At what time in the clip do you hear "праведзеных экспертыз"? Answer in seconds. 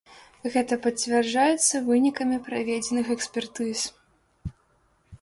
2.49-3.89